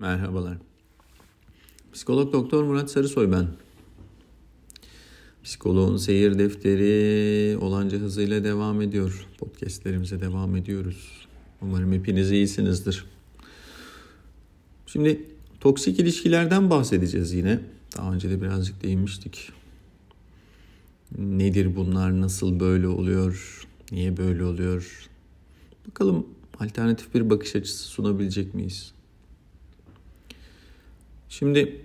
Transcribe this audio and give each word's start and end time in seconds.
Merhabalar. 0.00 0.58
Psikolog 1.92 2.32
Doktor 2.32 2.64
Murat 2.64 2.90
Sarısoy 2.90 3.32
ben. 3.32 3.46
Psikoloğun 5.44 5.96
seyir 5.96 6.38
defteri 6.38 7.58
olanca 7.58 7.98
hızıyla 7.98 8.44
devam 8.44 8.82
ediyor. 8.82 9.26
Podcastlerimize 9.38 10.20
devam 10.20 10.56
ediyoruz. 10.56 11.26
Umarım 11.62 11.92
hepiniz 11.92 12.32
iyisinizdir. 12.32 13.04
Şimdi 14.86 15.22
toksik 15.60 16.00
ilişkilerden 16.00 16.70
bahsedeceğiz 16.70 17.32
yine. 17.32 17.60
Daha 17.96 18.12
önce 18.12 18.30
de 18.30 18.42
birazcık 18.42 18.82
değinmiştik. 18.82 19.52
Nedir 21.18 21.76
bunlar? 21.76 22.20
Nasıl 22.20 22.60
böyle 22.60 22.88
oluyor? 22.88 23.62
Niye 23.92 24.16
böyle 24.16 24.44
oluyor? 24.44 25.08
Bakalım 25.88 26.26
alternatif 26.60 27.14
bir 27.14 27.30
bakış 27.30 27.56
açısı 27.56 27.84
sunabilecek 27.84 28.54
miyiz? 28.54 28.97
Şimdi 31.28 31.82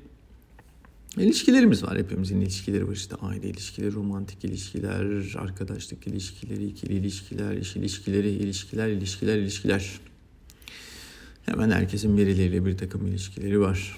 ilişkilerimiz 1.18 1.84
var. 1.84 1.98
Hepimizin 1.98 2.42
ilişkileri 2.42 2.88
var. 2.88 2.94
İşte 2.94 3.16
aile 3.16 3.50
ilişkileri, 3.50 3.94
romantik 3.94 4.46
ilişkiler, 4.46 5.36
arkadaşlık 5.38 6.08
ilişkileri, 6.08 6.66
ikili 6.66 6.94
ilişkiler, 6.94 7.58
iş 7.58 7.76
ilişkileri, 7.76 8.30
ilişkiler, 8.30 8.88
ilişkiler, 8.88 9.38
ilişkiler. 9.38 10.00
Hemen 11.46 11.72
herkesin 11.72 12.18
birileriyle 12.18 12.66
bir 12.66 12.78
takım 12.78 13.08
ilişkileri 13.08 13.60
var. 13.60 13.98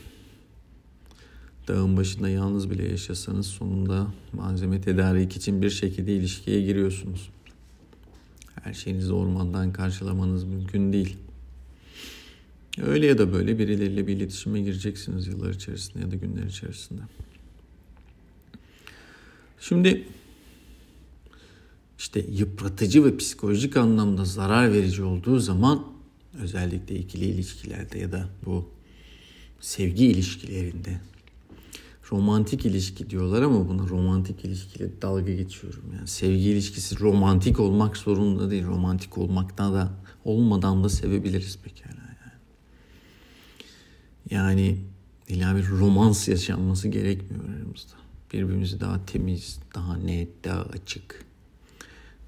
Dağın 1.67 1.97
başında 1.97 2.29
yalnız 2.29 2.69
bile 2.69 2.87
yaşasanız 2.87 3.47
sonunda 3.47 4.07
malzeme 4.33 4.81
tedarik 4.81 5.35
için 5.35 5.61
bir 5.61 5.69
şekilde 5.69 6.15
ilişkiye 6.15 6.61
giriyorsunuz. 6.61 7.29
Her 8.63 8.73
şeyinizi 8.73 9.13
ormandan 9.13 9.73
karşılamanız 9.73 10.43
mümkün 10.43 10.93
değil. 10.93 11.17
Öyle 12.81 13.05
ya 13.05 13.17
da 13.17 13.33
böyle 13.33 13.59
birileriyle 13.59 14.07
bir 14.07 14.17
iletişime 14.17 14.61
gireceksiniz 14.61 15.27
yıllar 15.27 15.49
içerisinde 15.49 15.99
ya 16.03 16.11
da 16.11 16.15
günler 16.15 16.43
içerisinde. 16.43 17.01
Şimdi 19.59 20.07
işte 21.99 22.25
yıpratıcı 22.31 23.05
ve 23.05 23.17
psikolojik 23.17 23.77
anlamda 23.77 24.25
zarar 24.25 24.73
verici 24.73 25.03
olduğu 25.03 25.39
zaman 25.39 25.85
özellikle 26.41 26.95
ikili 26.95 27.25
ilişkilerde 27.25 27.99
ya 27.99 28.11
da 28.11 28.29
bu 28.45 28.69
sevgi 29.59 30.05
ilişkilerinde 30.05 30.99
romantik 32.11 32.65
ilişki 32.65 33.09
diyorlar 33.09 33.41
ama 33.41 33.69
buna 33.69 33.87
romantik 33.89 34.45
ilişkiyle 34.45 35.01
dalga 35.01 35.33
geçiyorum. 35.33 35.83
Yani 35.97 36.07
sevgi 36.07 36.49
ilişkisi 36.49 36.99
romantik 36.99 37.59
olmak 37.59 37.97
zorunda 37.97 38.51
değil. 38.51 38.65
Romantik 38.65 39.17
olmaktan 39.17 39.73
da 39.73 39.93
olmadan 40.25 40.83
da 40.83 40.89
sevebiliriz 40.89 41.57
pekala. 41.63 42.14
Yani 44.29 44.77
illa 45.27 45.55
bir 45.55 45.67
romans 45.69 46.27
yaşanması 46.27 46.87
gerekmiyor 46.87 47.43
aramızda. 47.43 47.93
Birbirimizi 48.33 48.79
daha 48.79 49.05
temiz, 49.05 49.59
daha 49.75 49.97
net, 49.97 50.43
daha 50.43 50.61
açık, 50.61 51.25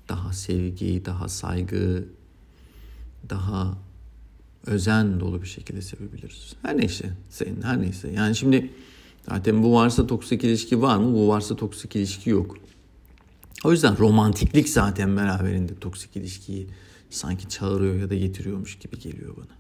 daha 0.10 0.34
sevgi, 0.34 1.06
daha 1.06 1.30
saygı, 1.30 2.06
daha 3.30 3.78
özen 4.66 5.20
dolu 5.20 5.42
bir 5.42 5.48
şekilde 5.48 5.82
sevebiliriz. 5.82 6.54
Her 6.62 6.78
neyse, 6.78 7.10
senin 7.30 7.62
her 7.62 7.82
neyse. 7.82 8.12
Yani 8.12 8.36
şimdi 8.36 8.72
zaten 9.30 9.64
bu 9.64 9.74
varsa 9.74 10.08
toksik 10.08 10.44
ilişki 10.44 10.82
var 10.82 10.98
mı? 10.98 11.14
Bu 11.14 11.28
varsa 11.28 11.56
toksik 11.56 11.96
ilişki 11.96 12.30
yok. 12.30 12.58
O 13.64 13.72
yüzden 13.72 13.98
romantiklik 13.98 14.70
zaten 14.70 15.18
beraberinde 15.18 15.80
toksik 15.80 16.16
ilişkiyi 16.16 16.68
sanki 17.10 17.50
çağırıyor 17.50 17.96
ya 17.96 18.10
da 18.10 18.16
getiriyormuş 18.16 18.80
gibi 18.80 19.00
geliyor 19.00 19.38
bana. 19.38 19.57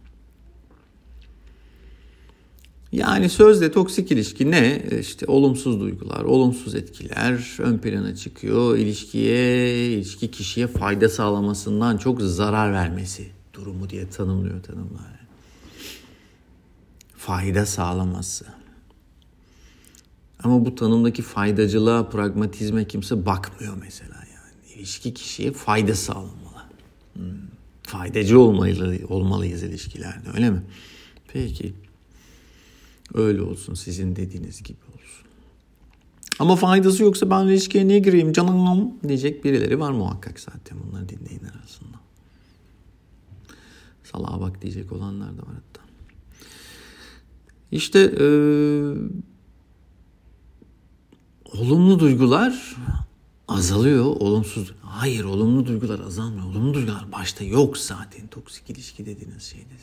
Yani 2.91 3.29
sözde 3.29 3.71
toksik 3.71 4.11
ilişki 4.11 4.51
ne? 4.51 4.83
İşte 4.99 5.25
olumsuz 5.25 5.79
duygular, 5.79 6.23
olumsuz 6.23 6.75
etkiler 6.75 7.57
ön 7.59 7.77
plana 7.77 8.15
çıkıyor. 8.15 8.77
İlişkiye, 8.77 9.91
ilişki 9.91 10.31
kişiye 10.31 10.67
fayda 10.67 11.09
sağlamasından 11.09 11.97
çok 11.97 12.21
zarar 12.21 12.73
vermesi 12.73 13.27
durumu 13.53 13.89
diye 13.89 14.09
tanımlıyor 14.09 14.63
tanımlar. 14.63 15.17
Fayda 17.17 17.65
sağlaması. 17.65 18.45
Ama 20.43 20.65
bu 20.65 20.75
tanımdaki 20.75 21.21
faydacılığa, 21.21 22.09
pragmatizme 22.09 22.85
kimse 22.87 23.25
bakmıyor 23.25 23.77
mesela 23.79 24.15
yani. 24.15 24.75
İlişki 24.75 25.13
kişiye 25.13 25.51
fayda 25.51 25.95
sağlamalı. 25.95 26.63
Hmm. 27.13 27.23
Faydacı 27.83 28.39
olmalı, 28.39 28.99
olmalıyız 29.09 29.63
ilişkilerde 29.63 30.29
öyle 30.35 30.49
mi? 30.49 30.63
Peki. 31.27 31.73
Öyle 33.13 33.41
olsun 33.41 33.73
sizin 33.73 34.15
dediğiniz 34.15 34.63
gibi 34.63 34.77
olsun. 34.95 35.27
Ama 36.39 36.55
faydası 36.55 37.03
yoksa 37.03 37.29
ben 37.29 37.45
ilişkiye 37.45 37.87
niye 37.87 37.99
gireyim 37.99 38.33
canım 38.33 38.93
diyecek 39.07 39.45
birileri 39.45 39.79
var 39.79 39.91
muhakkak 39.91 40.39
zaten 40.39 40.77
bunları 40.87 41.09
dinleyin 41.09 41.43
arasında. 41.43 41.97
Salaha 44.03 44.41
bak 44.41 44.61
diyecek 44.61 44.91
olanlar 44.91 45.37
da 45.37 45.41
var 45.41 45.55
hatta. 45.55 45.87
İşte 47.71 47.99
ee, 47.99 48.93
olumlu 51.53 51.99
duygular 51.99 52.75
azalıyor, 53.47 54.05
olumsuz. 54.05 54.73
Hayır, 54.81 55.23
olumlu 55.23 55.65
duygular 55.65 55.99
azalmıyor. 55.99 56.45
Olumlu 56.45 56.73
duygular 56.73 57.11
başta 57.11 57.43
yok 57.43 57.77
zaten 57.77 58.27
toksik 58.27 58.69
ilişki 58.69 59.05
dediğiniz 59.05 59.43
şeyde. 59.43 59.73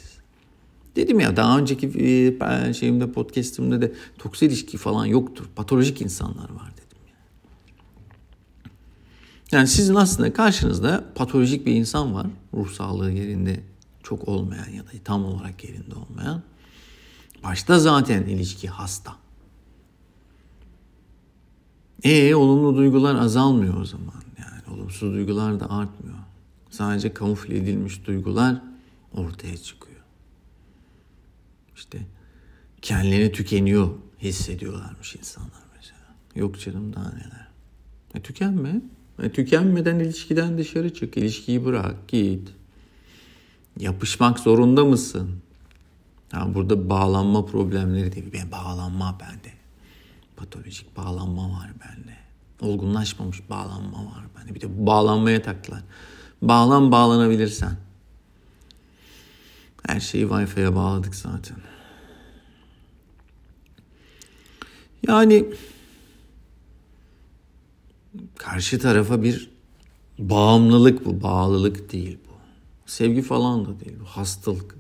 Dedim 0.97 1.21
ya 1.21 1.37
daha 1.37 1.59
önceki 1.59 1.87
e, 1.87 2.75
şeyimde 2.75 3.13
podcast'imde 3.13 3.83
de 3.83 3.93
toksik 4.19 4.51
ilişki 4.51 4.79
falan 4.79 5.07
yoktur. 5.07 5.45
Patolojik 5.57 6.01
insanlar 6.01 6.51
var 6.51 6.73
dedim. 6.73 6.99
Yani. 7.09 7.19
yani 9.53 9.69
sizin 9.69 9.95
aslında 9.95 10.33
karşınızda 10.33 11.05
patolojik 11.15 11.67
bir 11.67 11.75
insan 11.75 12.15
var. 12.15 12.27
Ruh 12.55 12.71
sağlığı 12.71 13.13
yerinde 13.13 13.61
çok 14.03 14.29
olmayan 14.29 14.69
ya 14.69 14.83
da 14.83 14.91
tam 15.05 15.25
olarak 15.25 15.65
yerinde 15.65 15.95
olmayan. 15.95 16.43
Başta 17.43 17.79
zaten 17.79 18.23
ilişki 18.23 18.69
hasta. 18.69 19.17
E 22.03 22.35
olumlu 22.35 22.77
duygular 22.77 23.15
azalmıyor 23.15 23.81
o 23.81 23.85
zaman. 23.85 24.23
Yani 24.39 24.77
olumsuz 24.77 25.15
duygular 25.15 25.61
da 25.61 25.71
artmıyor. 25.71 26.19
Sadece 26.71 27.15
kamufle 27.15 27.57
edilmiş 27.57 28.07
duygular 28.07 28.63
ortaya 29.13 29.57
çıkıyor 29.57 29.94
işte 31.77 31.99
kendilerini 32.83 33.33
tükeniyor 33.33 33.91
hissediyorlarmış 34.23 35.17
insanlar 35.17 35.63
mesela. 35.77 36.15
Yok 36.35 36.61
canım 36.61 36.93
daha 36.93 37.11
neler. 37.11 37.49
E 38.15 38.23
tükenme. 38.23 38.81
E 39.23 39.33
tükenmeden 39.33 39.99
ilişkiden 39.99 40.59
dışarı 40.59 40.95
çık. 40.95 41.17
İlişkiyi 41.17 41.65
bırak 41.65 42.09
git. 42.09 42.49
Yapışmak 43.79 44.39
zorunda 44.39 44.85
mısın? 44.85 45.31
Yani 46.33 46.55
burada 46.55 46.91
bağlanma 46.91 47.47
problemleri 47.47 48.13
değil. 48.13 48.31
Ben 48.33 48.53
bağlanma 48.53 49.19
bende. 49.21 49.55
Patolojik 50.37 50.97
bağlanma 50.97 51.51
var 51.51 51.71
bende. 51.81 52.17
Olgunlaşmamış 52.61 53.51
bağlanma 53.51 53.99
var 53.99 54.25
bende. 54.39 54.55
Bir 54.55 54.61
de 54.61 54.87
bağlanmaya 54.87 55.43
taktılar. 55.43 55.83
Bağlan 56.43 56.93
bağlanabilirsen. 56.93 57.77
Her 59.89 60.01
şeyi 60.01 60.25
Wi-Fi'ye 60.25 60.75
bağladık 60.75 61.15
zaten. 61.15 61.57
Yani 65.09 65.47
karşı 68.39 68.79
tarafa 68.79 69.23
bir 69.23 69.51
bağımlılık 70.19 71.07
bu, 71.07 71.23
bağlılık 71.23 71.93
değil 71.93 72.19
bu. 72.29 72.33
Sevgi 72.87 73.23
falan 73.23 73.65
da 73.65 73.81
değil 73.81 73.97
bu, 74.01 74.05
hastalık. 74.05 74.77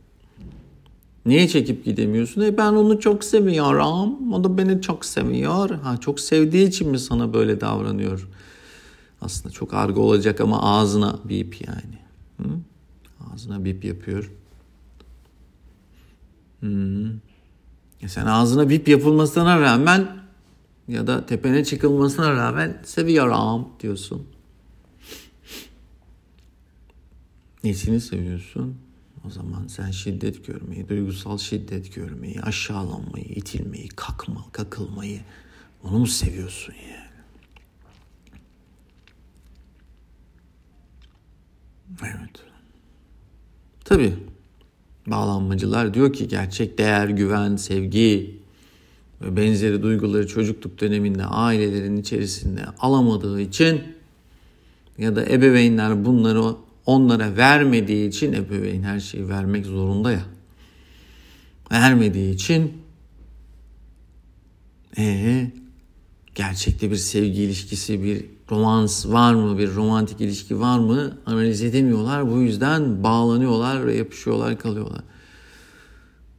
Niye 1.27 1.49
çekip 1.49 1.85
gidemiyorsun? 1.85 2.41
E 2.41 2.59
ben 2.59 2.73
onu 2.73 3.01
çok 3.01 3.25
seviyorum. 3.25 4.33
O 4.33 4.45
da 4.45 4.59
beni 4.59 4.83
çok 4.83 5.05
seviyor. 5.05 5.71
Ha 5.71 5.97
çok 5.97 6.21
sevdiği 6.21 6.69
için 6.69 6.91
mi 6.91 6.99
sana 6.99 7.35
böyle 7.35 7.61
davranıyor? 7.61 8.29
Aslında 9.21 9.51
çok 9.51 9.75
argo 9.75 10.01
olacak 10.01 10.41
ama 10.41 10.63
ağzına 10.63 11.19
bip 11.25 11.67
yani. 11.67 11.99
Hı? 12.43 12.49
Ağzına 13.33 13.65
bip 13.65 13.85
yapıyor. 13.85 14.31
Hmm. 16.61 17.11
Sen 18.07 18.27
ağzına 18.27 18.69
bip 18.69 18.89
yapılmasına 18.89 19.61
rağmen 19.61 20.09
ya 20.89 21.07
da 21.07 21.27
tepene 21.27 21.65
çıkılmasına 21.65 22.33
rağmen 22.33 22.83
seviyorum 22.85 23.69
diyorsun. 23.81 24.27
Nesini 27.65 28.01
seviyorsun? 28.01 28.77
O 29.27 29.31
zaman 29.31 29.67
sen 29.67 29.91
şiddet 29.91 30.47
görmeyi, 30.47 30.89
duygusal 30.89 31.39
şiddet 31.39 31.95
görmeyi, 31.95 32.41
aşağılanmayı, 32.41 33.25
itilmeyi, 33.25 33.89
kakma, 33.89 34.45
kakılmayı 34.53 35.21
onu 35.83 35.99
mu 35.99 36.07
seviyorsun 36.07 36.75
yani? 36.75 37.05
Evet. 42.03 42.45
Tabii 43.85 44.15
Bağlanmacılar 45.07 45.95
diyor 45.95 46.13
ki 46.13 46.29
gerçek 46.29 46.79
değer, 46.79 47.09
güven, 47.09 47.57
sevgi 47.57 48.41
ve 49.23 49.37
benzeri 49.37 49.83
duyguları 49.83 50.27
çocukluk 50.27 50.81
döneminde 50.81 51.25
ailelerin 51.25 51.97
içerisinde 51.97 52.65
alamadığı 52.79 53.41
için 53.41 53.83
ya 54.99 55.17
da 55.17 55.27
ebeveynler 55.27 56.05
bunları 56.05 56.43
onlara 56.87 57.37
vermediği 57.37 58.09
için 58.09 58.33
ebeveyn 58.33 58.83
her 58.83 59.01
şeyi 59.01 59.29
vermek 59.29 59.67
zorunda 59.67 60.13
ya. 60.13 60.25
Vermediği 61.73 62.35
için 62.35 62.73
ee, 64.99 65.51
gerçekte 66.35 66.91
bir 66.91 66.97
sevgi 66.97 67.43
ilişkisi, 67.43 68.03
bir 68.03 68.25
romans 68.55 69.07
var 69.07 69.35
mı, 69.35 69.59
bir 69.59 69.75
romantik 69.75 70.21
ilişki 70.21 70.61
var 70.61 70.79
mı 70.79 71.19
analiz 71.27 71.63
edemiyorlar. 71.63 72.31
Bu 72.31 72.41
yüzden 72.41 73.03
bağlanıyorlar 73.03 73.87
ve 73.87 73.97
yapışıyorlar, 73.97 74.59
kalıyorlar. 74.59 75.03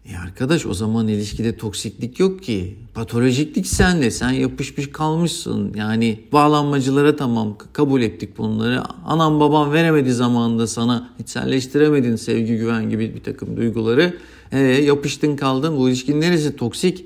E 0.05 0.17
arkadaş 0.17 0.65
o 0.65 0.73
zaman 0.73 1.07
ilişkide 1.07 1.57
toksiklik 1.57 2.19
yok 2.19 2.43
ki. 2.43 2.75
Patolojiklik 2.93 3.67
sende. 3.67 4.11
Sen 4.11 4.31
yapışmış 4.31 4.91
kalmışsın. 4.91 5.73
Yani 5.75 6.19
bağlanmacılara 6.31 7.15
tamam 7.15 7.57
kabul 7.73 8.01
ettik 8.01 8.37
bunları. 8.37 8.83
Anam 9.05 9.39
babam 9.39 9.71
veremedi 9.71 10.13
zamanında 10.13 10.67
sana 10.67 11.09
içselleştiremedin 11.19 12.15
sevgi 12.15 12.57
güven 12.57 12.89
gibi 12.89 13.15
bir 13.15 13.23
takım 13.23 13.57
duyguları. 13.57 14.17
E, 14.51 14.59
yapıştın 14.59 15.35
kaldın. 15.35 15.77
Bu 15.77 15.89
ilişkinin 15.89 16.21
neresi 16.21 16.55
toksik? 16.55 17.05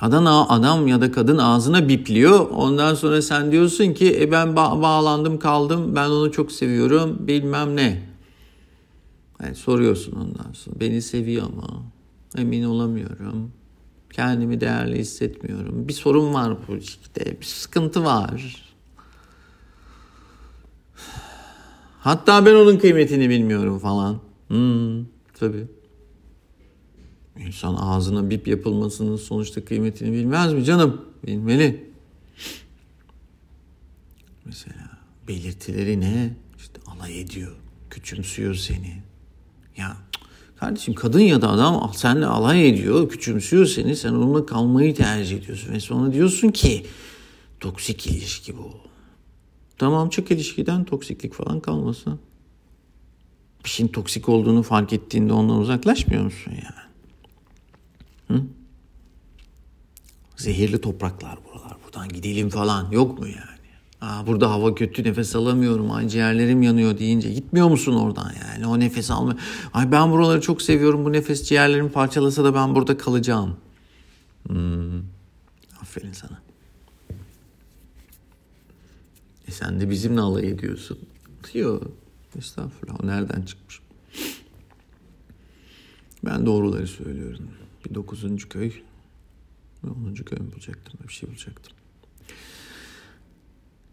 Adam, 0.00 0.26
adam 0.26 0.86
ya 0.86 1.00
da 1.00 1.12
kadın 1.12 1.38
ağzına 1.38 1.88
bipliyor. 1.88 2.50
Ondan 2.50 2.94
sonra 2.94 3.22
sen 3.22 3.52
diyorsun 3.52 3.92
ki 3.92 4.20
e 4.20 4.30
ben 4.30 4.48
ba- 4.48 4.82
bağlandım 4.82 5.38
kaldım 5.38 5.96
ben 5.96 6.08
onu 6.08 6.32
çok 6.32 6.52
seviyorum 6.52 7.16
bilmem 7.20 7.76
ne. 7.76 8.08
Yani 9.42 9.54
soruyorsun 9.54 10.12
ondan 10.12 10.52
sonra 10.52 10.80
beni 10.80 11.02
seviyor 11.02 11.46
ama 11.46 11.82
emin 12.36 12.64
olamıyorum. 12.64 13.52
Kendimi 14.12 14.60
değerli 14.60 14.98
hissetmiyorum. 14.98 15.88
Bir 15.88 15.92
sorun 15.92 16.34
var 16.34 16.56
bu 16.68 16.76
ilişkide. 16.76 17.40
Bir 17.40 17.46
sıkıntı 17.46 18.04
var. 18.04 18.64
Hatta 22.00 22.46
ben 22.46 22.54
onun 22.54 22.76
kıymetini 22.78 23.28
bilmiyorum 23.30 23.78
falan. 23.78 24.18
Hmm, 24.48 25.04
tabii. 25.40 25.77
İnsan 27.46 27.74
ağzına 27.74 28.30
bip 28.30 28.48
yapılmasının 28.48 29.16
sonuçta 29.16 29.64
kıymetini 29.64 30.12
bilmez 30.12 30.52
mi 30.52 30.64
canım? 30.64 31.04
Bilmeli. 31.26 31.90
Mesela 34.44 34.98
belirtileri 35.28 36.00
ne? 36.00 36.36
İşte 36.58 36.80
alay 36.86 37.20
ediyor, 37.20 37.56
küçümsüyor 37.90 38.54
seni. 38.54 39.02
Ya 39.76 39.96
kardeşim 40.56 40.94
kadın 40.94 41.20
ya 41.20 41.42
da 41.42 41.50
adam 41.50 41.92
seninle 41.94 42.26
alay 42.26 42.68
ediyor, 42.68 43.08
küçümsüyor 43.08 43.66
seni. 43.66 43.96
Sen 43.96 44.12
onunla 44.12 44.46
kalmayı 44.46 44.94
tercih 44.94 45.38
ediyorsun. 45.38 45.72
Ve 45.72 45.80
sonra 45.80 46.12
diyorsun 46.12 46.48
ki 46.48 46.86
toksik 47.60 48.06
ilişki 48.06 48.58
bu. 48.58 48.70
Tamam 49.78 50.08
çık 50.08 50.30
ilişkiden 50.30 50.84
toksiklik 50.84 51.34
falan 51.34 51.60
kalmasın. 51.60 52.20
Bir 53.64 53.68
şeyin 53.70 53.88
toksik 53.88 54.28
olduğunu 54.28 54.62
fark 54.62 54.92
ettiğinde 54.92 55.32
ondan 55.32 55.58
uzaklaşmıyor 55.58 56.24
musun 56.24 56.50
yani? 56.50 56.77
Hı? 58.28 58.42
Zehirli 60.36 60.80
topraklar 60.80 61.38
buralar. 61.44 61.76
Buradan 61.84 62.08
gidelim 62.08 62.48
falan. 62.48 62.90
Yok 62.90 63.18
mu 63.18 63.26
yani? 63.26 63.58
Aa, 64.00 64.26
burada 64.26 64.50
hava 64.50 64.74
kötü 64.74 65.04
nefes 65.04 65.36
alamıyorum. 65.36 65.90
Ay 65.90 66.08
ciğerlerim 66.08 66.62
yanıyor 66.62 66.98
deyince 66.98 67.32
gitmiyor 67.32 67.68
musun 67.68 67.94
oradan 67.94 68.32
yani? 68.42 68.66
O 68.66 68.80
nefes 68.80 69.10
alma. 69.10 69.36
Ay 69.72 69.92
ben 69.92 70.10
buraları 70.10 70.40
çok 70.40 70.62
seviyorum. 70.62 71.04
Bu 71.04 71.12
nefes 71.12 71.48
ciğerlerimi 71.48 71.92
parçalasa 71.92 72.44
da 72.44 72.54
ben 72.54 72.74
burada 72.74 72.96
kalacağım. 72.96 73.56
Hmm. 74.48 74.98
Aferin 75.80 76.12
sana. 76.12 76.42
E 79.48 79.50
sen 79.50 79.80
de 79.80 79.90
bizimle 79.90 80.20
alay 80.20 80.48
ediyorsun. 80.48 80.98
Yok. 81.54 81.82
Estağfurullah. 82.38 83.04
O 83.04 83.06
nereden 83.06 83.42
çıkmış? 83.42 83.80
Ben 86.24 86.46
doğruları 86.46 86.86
söylüyorum. 86.86 87.50
Bir 87.90 87.94
dokuzuncu 87.94 88.48
köy. 88.48 88.72
Onuncu 89.84 90.24
köy 90.24 90.38
mü 90.38 90.52
bulacaktım? 90.52 91.00
Bir 91.08 91.12
şey 91.12 91.28
bulacaktım. 91.28 91.72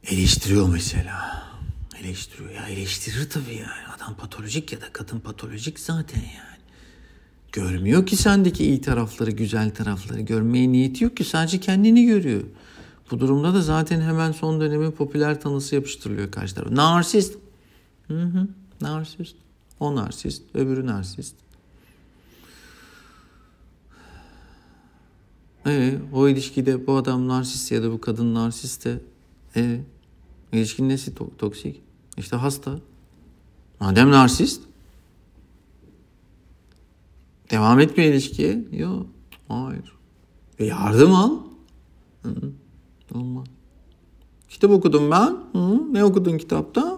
Eleştiriyor 0.04 0.70
mesela. 0.70 1.46
Eleştiriyor. 2.02 2.52
Ya 2.52 2.68
eleştirir 2.68 3.30
tabii 3.30 3.56
yani. 3.56 3.88
Adam 3.96 4.16
patolojik 4.16 4.74
ya 4.74 4.82
da 4.82 4.94
kadın 4.94 5.20
patolojik 5.20 5.80
zaten 5.80 6.20
yani. 6.20 6.56
Görmüyor 7.52 8.06
ki 8.06 8.16
sendeki 8.16 8.66
iyi 8.66 8.82
tarafları, 8.82 9.32
güzel 9.32 9.76
tarafları. 9.76 10.22
Görmeye 10.22 10.72
niyeti 10.72 11.04
yok 11.04 11.18
ki 11.18 11.24
sadece 11.24 11.60
kendini 11.60 12.06
görüyor. 12.06 12.44
Bu 13.12 13.20
durumda 13.20 13.54
da 13.54 13.62
zaten 13.62 14.02
hemen 14.02 14.32
son 14.32 14.62
dönemin 14.62 14.92
popüler 14.92 15.42
tanısı 15.42 15.76
yapıştırılıyor 15.76 16.32
karşı 16.32 16.56
tarafa. 16.56 16.76
Narsist. 16.76 17.38
Hı 18.08 18.22
hı. 18.22 18.48
Narsist. 18.82 19.36
O 19.80 19.96
narsist, 19.96 20.44
öbürü 20.54 20.86
narsist. 20.86 21.36
E, 25.66 25.98
o 26.14 26.28
ilişkide 26.28 26.88
bu 26.88 26.96
adam 26.96 27.28
narsist 27.28 27.72
ya 27.72 27.84
da 27.84 27.92
bu 27.92 28.02
kadın 28.02 28.34
narsist 28.34 28.86
de 28.86 29.02
e, 29.56 29.80
ilişkinin 30.52 30.90
nesi 30.90 31.12
to- 31.12 31.38
toksik? 31.38 31.82
İşte 32.18 32.36
hasta. 32.36 32.80
Madem 33.80 34.12
narsist 34.12 34.62
devam 37.52 37.80
etmiyor 37.80 38.14
ilişkiye. 38.14 38.66
Yok. 38.72 39.06
Hayır. 39.48 39.96
E 40.60 40.66
yardım 40.66 41.16
al. 41.16 41.32
Hı 42.24 42.30
-hı. 42.30 42.52
Olmaz. 43.20 43.48
Kitap 44.50 44.72
okudum 44.72 45.12
ben. 45.12 45.38
Hı, 45.54 45.94
ne 45.94 46.04
okudun 46.04 46.38
kitapta? 46.38 46.98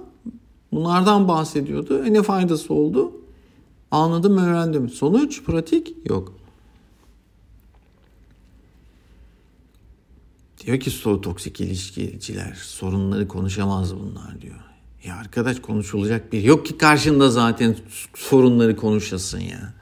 Bunlardan 0.71 1.27
bahsediyordu. 1.27 2.03
E 2.05 2.13
ne 2.13 2.23
faydası 2.23 2.73
oldu? 2.73 3.11
Anladım, 3.91 4.37
öğrendim. 4.37 4.89
Sonuç, 4.89 5.43
pratik 5.43 5.95
yok. 6.09 6.36
Diyor 10.67 10.79
ki 10.79 10.91
so 10.91 11.21
toksik 11.21 11.61
ilişkiciler 11.61 12.53
sorunları 12.53 13.27
konuşamaz 13.27 13.95
bunlar 13.95 14.41
diyor. 14.41 14.59
Ya 15.03 15.15
arkadaş 15.15 15.59
konuşulacak 15.59 16.33
bir 16.33 16.43
yok 16.43 16.65
ki 16.65 16.77
karşında 16.77 17.29
zaten 17.29 17.75
sorunları 18.15 18.75
konuşasın 18.75 19.39
ya. 19.39 19.73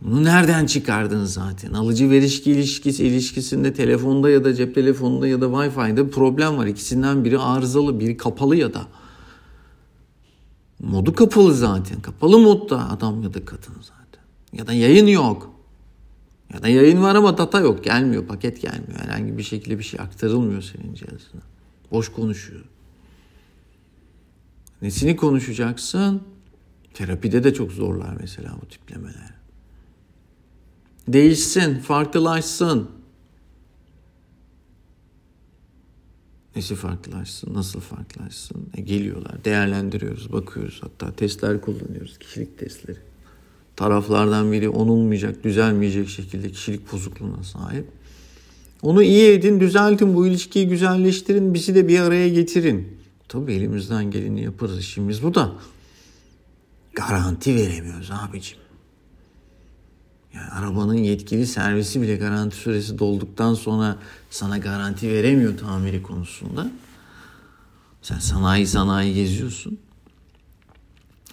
Bunu 0.00 0.24
nereden 0.24 0.66
çıkardın 0.66 1.24
zaten? 1.24 1.72
Alıcı 1.72 2.10
verişki 2.10 2.50
ilişkisi 2.50 3.06
ilişkisinde 3.06 3.72
telefonda 3.72 4.30
ya 4.30 4.44
da 4.44 4.54
cep 4.54 4.74
telefonunda 4.74 5.28
ya 5.28 5.40
da 5.40 5.46
Wi-Fi'de 5.46 6.10
problem 6.10 6.58
var. 6.58 6.66
İkisinden 6.66 7.24
biri 7.24 7.38
arızalı, 7.38 8.00
biri 8.00 8.16
kapalı 8.16 8.56
ya 8.56 8.74
da. 8.74 8.86
Modu 10.80 11.14
kapalı 11.14 11.54
zaten. 11.54 12.00
Kapalı 12.00 12.38
modda 12.38 12.90
adam 12.90 13.22
ya 13.22 13.34
da 13.34 13.44
kadın 13.44 13.74
zaten. 13.80 14.22
Ya 14.52 14.66
da 14.66 14.72
yayın 14.72 15.06
yok. 15.06 15.51
Ya 16.54 16.62
da 16.62 16.68
yayın 16.68 17.02
var 17.02 17.14
ama 17.14 17.38
data 17.38 17.60
yok. 17.60 17.84
Gelmiyor, 17.84 18.26
paket 18.26 18.62
gelmiyor. 18.62 19.00
Herhangi 19.00 19.38
bir 19.38 19.42
şekilde 19.42 19.78
bir 19.78 19.84
şey 19.84 20.00
aktarılmıyor 20.00 20.62
senin 20.62 20.94
cihazına. 20.94 21.42
Boş 21.90 22.08
konuşuyor. 22.08 22.64
Nesini 24.82 25.16
konuşacaksın? 25.16 26.22
Terapide 26.94 27.44
de 27.44 27.54
çok 27.54 27.72
zorlar 27.72 28.16
mesela 28.20 28.56
bu 28.62 28.66
tiplemeler. 28.66 29.34
Değişsin, 31.08 31.78
farklılaşsın. 31.78 32.90
Nesi 36.56 36.74
farklılaşsın, 36.74 37.54
nasıl 37.54 37.80
farklılaşsın? 37.80 38.68
E 38.76 38.80
geliyorlar, 38.80 39.44
değerlendiriyoruz, 39.44 40.32
bakıyoruz. 40.32 40.80
Hatta 40.82 41.12
testler 41.12 41.60
kullanıyoruz, 41.60 42.18
kişilik 42.18 42.58
testleri. 42.58 43.11
Taraflardan 43.82 44.52
biri 44.52 44.68
onulmayacak, 44.68 45.44
düzelmeyecek 45.44 46.08
şekilde 46.08 46.50
kişilik 46.50 46.92
bozukluğuna 46.92 47.42
sahip. 47.42 47.88
Onu 48.82 49.02
iyi 49.02 49.32
edin, 49.32 49.60
düzeltin, 49.60 50.14
bu 50.14 50.26
ilişkiyi 50.26 50.68
güzelleştirin, 50.68 51.54
bizi 51.54 51.74
de 51.74 51.88
bir 51.88 52.00
araya 52.00 52.28
getirin. 52.28 52.98
Tabii 53.28 53.52
elimizden 53.52 54.10
geleni 54.10 54.42
yaparız, 54.42 54.78
işimiz 54.78 55.22
bu 55.22 55.34
da. 55.34 55.52
Garanti 56.92 57.56
veremiyoruz 57.56 58.10
abicim. 58.10 58.58
Yani 60.34 60.48
arabanın 60.48 60.94
yetkili 60.94 61.46
servisi 61.46 62.02
bile 62.02 62.16
garanti 62.16 62.56
süresi 62.56 62.98
dolduktan 62.98 63.54
sonra 63.54 63.98
sana 64.30 64.58
garanti 64.58 65.08
veremiyor 65.08 65.58
tamiri 65.58 66.02
konusunda. 66.02 66.70
Sen 68.02 68.18
sanayi 68.18 68.66
sanayi 68.66 69.14
geziyorsun. 69.14 69.78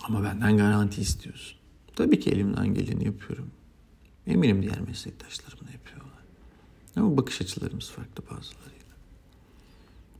Ama 0.03 0.23
benden 0.23 0.57
garanti 0.57 1.01
istiyorsun. 1.01 1.58
Tabii 1.99 2.19
ki 2.19 2.29
elimden 2.29 2.73
geleni 2.73 3.05
yapıyorum. 3.05 3.51
Eminim 4.27 4.61
diğer 4.61 4.79
meslektaşlarım 4.79 5.67
da 5.67 5.71
yapıyorlar. 5.71 6.23
Ama 6.95 7.17
bakış 7.17 7.41
açılarımız 7.41 7.89
farklı 7.89 8.23
bazılarıyla. 8.23 8.95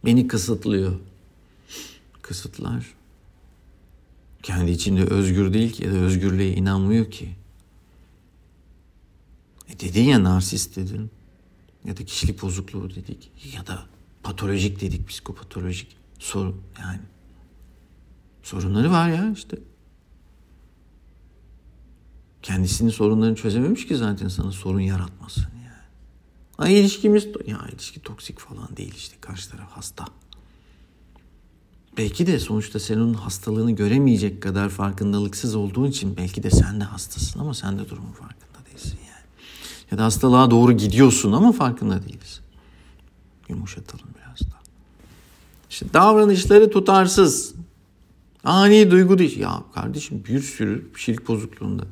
Beni 0.06 0.28
kısıtlıyor. 0.28 1.00
Kısıtlar. 2.22 2.94
Kendi 4.44 4.72
içinde 4.72 5.04
özgür 5.04 5.54
değil 5.54 5.72
ki 5.72 5.86
ya 5.86 5.92
da 5.92 5.96
özgürlüğe 5.96 6.54
inanmıyor 6.54 7.12
ki. 7.12 7.30
E 9.70 9.80
dedin 9.80 10.04
ya 10.04 10.24
narsist 10.24 10.76
dedin. 10.76 11.12
Ya 11.86 11.98
da 11.98 12.06
kişilik 12.06 12.42
bozukluğu 12.42 12.90
dedik. 12.96 13.32
Ya 13.56 13.68
da 13.68 13.86
patolojik 14.24 14.82
dedik 14.82 15.08
psikopatolojik 15.08 15.98
sorun 16.20 16.62
yani. 16.80 17.02
Sorunları 18.44 18.92
var 18.92 19.10
ya 19.10 19.32
işte. 19.32 19.58
Kendisinin 22.44 22.90
sorunlarını 22.90 23.36
çözememiş 23.36 23.88
ki 23.88 23.98
zaten 23.98 24.28
sana 24.28 24.52
sorun 24.52 24.80
yaratmasın 24.80 25.48
yani. 25.56 25.86
Ay 26.58 26.80
ilişkimiz 26.80 27.28
ya 27.48 27.60
ilişki 27.74 28.00
toksik 28.00 28.40
falan 28.40 28.78
değil 28.78 28.94
işte 28.96 29.16
karşı 29.22 29.52
taraf 29.52 29.72
hasta. 29.72 30.06
Belki 31.98 32.28
de 32.28 32.40
sonuçta 32.40 32.80
sen 32.80 32.98
onun 32.98 33.14
hastalığını 33.14 33.72
göremeyecek 33.72 34.44
kadar 34.44 34.70
farkındalıksız 34.70 35.56
olduğun 35.56 35.86
için 35.86 36.18
belki 36.18 36.44
de 36.44 36.52
sen 36.52 36.80
de 36.80 36.84
hastasın 36.84 37.40
ama 37.40 37.54
sen 37.54 37.80
de 37.80 37.90
durumun 37.90 38.12
farkında 38.12 38.66
değilsin 38.72 39.00
yani. 39.08 39.26
Ya 39.92 39.98
da 39.98 40.06
hastalığa 40.06 40.52
doğru 40.52 40.72
gidiyorsun 40.72 41.32
ama 41.32 41.52
farkında 41.52 42.04
değilsin. 42.04 42.44
Yumuşatalım 43.50 44.08
biraz 44.18 44.52
da. 44.52 44.56
İşte 45.70 45.94
davranışları 45.94 46.72
tutarsız. 46.72 47.54
Ani 48.44 48.92
duygu 48.92 49.18
değil. 49.18 49.40
Ya 49.40 49.64
kardeşim 49.76 50.24
bir 50.28 50.42
sürü 50.42 50.94
kişilik 50.94 51.28
bozukluğunda 51.28 51.84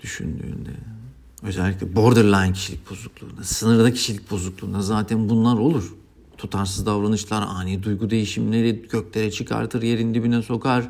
düşündüğünde 0.00 0.70
özellikle 1.42 1.96
borderline 1.96 2.52
kişilik 2.52 2.90
bozukluğunda, 2.90 3.44
sınırda 3.44 3.92
kişilik 3.92 4.30
bozukluğunda 4.30 4.82
zaten 4.82 5.28
bunlar 5.28 5.56
olur. 5.56 5.94
Tutarsız 6.38 6.86
davranışlar, 6.86 7.42
ani 7.42 7.82
duygu 7.82 8.10
değişimleri 8.10 8.88
göklere 8.92 9.30
çıkartır, 9.30 9.82
yerin 9.82 10.14
dibine 10.14 10.42
sokar. 10.42 10.88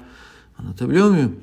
Anlatabiliyor 0.59 1.11
muyum? 1.11 1.37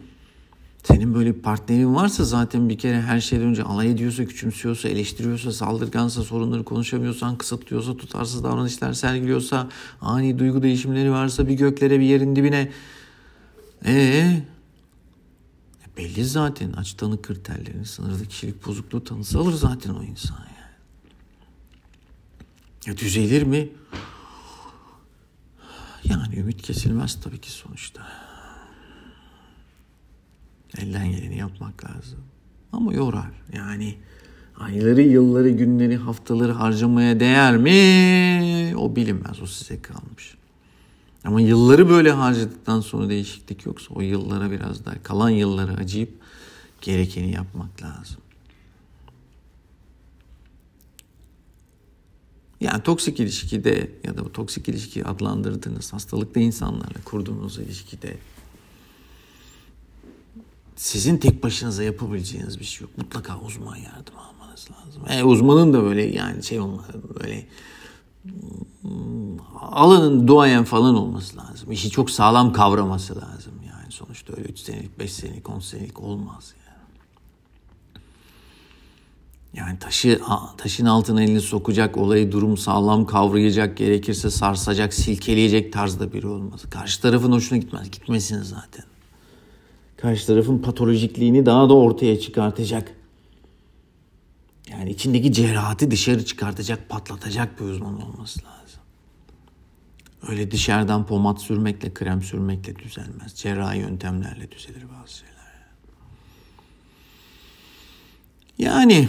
Senin 0.83 1.13
böyle 1.13 1.35
bir 1.35 1.41
partnerin 1.41 1.95
varsa 1.95 2.23
zaten 2.23 2.69
bir 2.69 2.77
kere 2.77 3.01
her 3.01 3.19
şeyden 3.19 3.47
önce 3.47 3.63
alay 3.63 3.91
ediyorsa, 3.91 4.25
küçümsüyorsa, 4.25 4.89
eleştiriyorsa, 4.89 5.51
saldırgansa, 5.51 6.23
sorunları 6.23 6.63
konuşamıyorsan, 6.63 7.37
kısıtlıyorsa, 7.37 7.97
tutarsız 7.97 8.43
davranışlar 8.43 8.93
sergiliyorsa, 8.93 9.69
ani 10.01 10.39
duygu 10.39 10.63
değişimleri 10.63 11.11
varsa 11.11 11.47
bir 11.47 11.53
göklere 11.53 11.99
bir 11.99 12.05
yerin 12.05 12.35
dibine. 12.35 12.71
Ee, 13.85 14.43
belli 15.97 16.25
zaten 16.25 16.73
aç 16.73 16.93
tanı 16.93 17.21
kriterlerini, 17.21 17.85
sınırda 17.85 18.25
kişilik 18.25 18.67
bozukluğu 18.67 19.03
tanısı 19.03 19.39
alır 19.39 19.53
zaten 19.53 19.93
o 19.93 20.03
insan 20.03 20.37
yani. 20.37 20.55
Ya 22.85 22.97
düzelir 22.97 23.43
mi? 23.43 23.69
Yani 26.03 26.35
ümit 26.35 26.61
kesilmez 26.61 27.19
tabii 27.21 27.41
ki 27.41 27.51
sonuçta. 27.51 28.07
Elden 30.77 31.11
geleni 31.11 31.37
yapmak 31.37 31.85
lazım. 31.85 32.19
Ama 32.71 32.93
yorar. 32.93 33.31
Yani 33.53 33.97
ayları, 34.57 35.01
yılları, 35.01 35.49
günleri, 35.49 35.97
haftaları 35.97 36.51
harcamaya 36.51 37.19
değer 37.19 37.57
mi? 37.57 38.77
O 38.77 38.95
bilinmez. 38.95 39.41
O 39.41 39.45
size 39.45 39.81
kalmış. 39.81 40.35
Ama 41.25 41.41
yılları 41.41 41.89
böyle 41.89 42.11
harcadıktan 42.11 42.81
sonra 42.81 43.09
değişiklik 43.09 43.65
yoksa 43.65 43.93
o 43.93 44.01
yıllara 44.01 44.51
biraz 44.51 44.85
daha 44.85 45.03
kalan 45.03 45.29
yılları 45.29 45.73
acıyıp 45.73 46.13
gerekeni 46.81 47.31
yapmak 47.31 47.81
lazım. 47.81 48.17
Yani 52.61 52.83
toksik 52.83 53.19
ilişkide 53.19 53.91
ya 54.03 54.17
da 54.17 54.25
bu 54.25 54.31
toksik 54.31 54.69
ilişki 54.69 55.05
adlandırdığınız 55.05 55.93
hastalıklı 55.93 56.41
insanlarla 56.41 57.01
kurduğunuz 57.05 57.57
ilişkide 57.57 58.17
sizin 60.75 61.17
tek 61.17 61.43
başınıza 61.43 61.83
yapabileceğiniz 61.83 62.59
bir 62.59 62.65
şey 62.65 62.87
yok. 62.87 62.97
Mutlaka 62.97 63.39
uzman 63.39 63.75
yardım 63.75 64.13
almanız 64.17 64.67
lazım. 64.71 65.03
E, 65.09 65.23
uzmanın 65.23 65.73
da 65.73 65.83
böyle 65.83 66.03
yani 66.03 66.43
şey 66.43 66.59
olmalı 66.59 67.01
böyle 67.19 67.47
hmm, 68.23 69.24
alanın 69.71 70.27
duayen 70.27 70.63
falan 70.63 70.95
olması 70.95 71.37
lazım. 71.37 71.71
İşi 71.71 71.89
çok 71.89 72.11
sağlam 72.11 72.53
kavraması 72.53 73.15
lazım 73.15 73.53
yani. 73.67 73.91
Sonuçta 73.91 74.33
öyle 74.37 74.49
3 74.49 74.59
senelik, 74.59 74.99
5 74.99 75.13
senelik, 75.13 75.49
10 75.49 75.59
senelik 75.59 75.99
olmaz 76.01 76.53
yani. 76.57 76.65
Yani 79.53 79.79
taşı 79.79 80.21
taşın 80.57 80.85
altına 80.85 81.23
elini 81.23 81.41
sokacak, 81.41 81.97
olayı 81.97 82.31
durum 82.31 82.57
sağlam 82.57 83.05
kavrayacak, 83.05 83.77
gerekirse 83.77 84.29
sarsacak, 84.29 84.93
silkeleyecek 84.93 85.73
tarzda 85.73 86.13
biri 86.13 86.27
olmaz. 86.27 86.61
Karşı 86.69 87.01
tarafın 87.01 87.31
hoşuna 87.31 87.57
gitmez. 87.57 87.91
Gitmesin 87.91 88.41
zaten. 88.41 88.85
Karşı 89.97 90.27
tarafın 90.27 90.57
patolojikliğini 90.57 91.45
daha 91.45 91.69
da 91.69 91.73
ortaya 91.73 92.19
çıkartacak. 92.19 92.95
Yani 94.71 94.89
içindeki 94.89 95.33
cerrahati 95.33 95.91
dışarı 95.91 96.25
çıkartacak, 96.25 96.89
patlatacak 96.89 97.59
bir 97.59 97.65
uzman 97.65 98.01
olması 98.01 98.39
lazım. 98.39 98.54
Öyle 100.27 100.51
dışarıdan 100.51 101.05
pomat 101.05 101.41
sürmekle, 101.41 101.93
krem 101.93 102.21
sürmekle 102.21 102.75
düzelmez. 102.75 103.35
Cerrahi 103.35 103.79
yöntemlerle 103.79 104.51
düzelir 104.51 104.83
bazı 104.89 105.17
şeyler. 105.17 105.35
Yani 108.57 109.07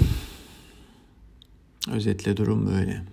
Özetle 1.93 2.37
durum 2.37 2.67
böyle. 2.67 3.05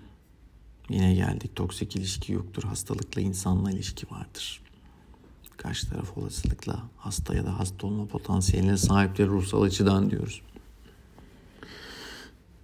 Yine 0.89 1.13
geldik. 1.13 1.55
Toksik 1.55 1.95
ilişki 1.95 2.33
yoktur. 2.33 2.63
Hastalıklı 2.63 3.21
insanla 3.21 3.71
ilişki 3.71 4.05
vardır. 4.11 4.61
Karşı 5.57 5.89
taraf 5.89 6.17
olasılıkla 6.17 6.83
hasta 6.97 7.35
ya 7.35 7.45
da 7.45 7.59
hasta 7.59 7.87
olma 7.87 8.05
potansiyeline 8.05 8.77
sahipleri 8.77 9.27
ruhsal 9.27 9.61
açıdan 9.61 10.09
diyoruz. 10.09 10.41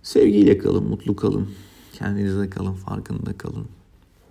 Sevgiyle 0.04 0.58
kalın, 0.58 0.84
mutlu 0.84 1.16
kalın. 1.16 1.50
Kendinize 1.94 2.50
kalın, 2.50 2.74
farkında 2.74 3.38
kalın. 3.38 3.68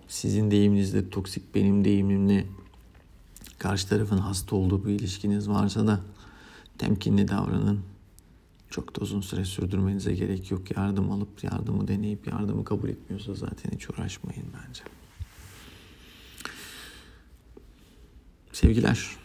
Sizin 0.09 0.50
deyiminizde 0.50 1.11
toksik, 1.11 1.55
benim 1.55 1.85
deyimimle 1.85 2.47
karşı 3.59 3.88
tarafın 3.88 4.19
hasta 4.19 4.57
olduğu 4.57 4.87
bir 4.87 4.91
ilişkiniz 4.91 5.49
varsa 5.49 5.87
da 5.87 6.00
temkinli 6.79 7.29
davranın. 7.29 7.81
Çok 8.71 8.97
da 8.97 9.00
uzun 9.00 9.21
süre 9.21 9.45
sürdürmenize 9.45 10.15
gerek 10.15 10.50
yok. 10.50 10.77
Yardım 10.77 11.11
alıp 11.11 11.45
yardımı 11.45 11.88
deneyip 11.88 12.27
yardımı 12.27 12.65
kabul 12.65 12.88
etmiyorsa 12.88 13.35
zaten 13.35 13.71
hiç 13.75 13.91
uğraşmayın 13.91 14.47
bence. 14.55 14.83
Sevgiler. 18.53 19.17